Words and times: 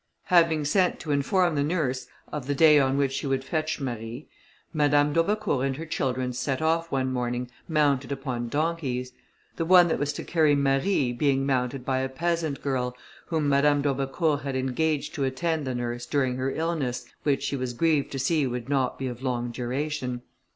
Having 0.33 0.65
sent 0.65 0.99
to 1.01 1.11
inform 1.11 1.53
the 1.53 1.61
nurse 1.63 2.07
of 2.33 2.47
the 2.47 2.55
day 2.55 2.79
on 2.79 2.97
which 2.97 3.11
she 3.11 3.27
would 3.27 3.43
fetch 3.43 3.79
Marie, 3.79 4.27
Madame 4.73 5.13
d'Aubecourt 5.13 5.63
and 5.63 5.77
her 5.77 5.85
children 5.85 6.33
set 6.33 6.59
off 6.59 6.91
one 6.91 7.13
morning, 7.13 7.51
mounted 7.67 8.11
upon 8.11 8.47
donkeys. 8.49 9.13
The 9.57 9.65
one 9.65 9.89
that 9.89 9.99
was 9.99 10.11
to 10.13 10.23
carry 10.23 10.55
Marie, 10.55 11.13
being 11.13 11.45
mounted 11.45 11.85
by 11.85 11.99
a 11.99 12.09
peasant 12.09 12.63
girl, 12.63 12.97
whom 13.27 13.47
Madame 13.47 13.83
d'Aubecourt 13.83 14.41
had 14.41 14.55
engaged 14.55 15.13
to 15.13 15.23
attend 15.23 15.67
the 15.67 15.75
nurse 15.75 16.07
during 16.07 16.35
her 16.37 16.49
illness, 16.49 17.05
which 17.21 17.43
she 17.43 17.55
was 17.55 17.73
grieved 17.75 18.11
to 18.13 18.17
see 18.17 18.47
would 18.47 18.69
not 18.69 18.97
be 18.97 19.05
of 19.05 19.21
long 19.21 19.51
duration. 19.51 20.23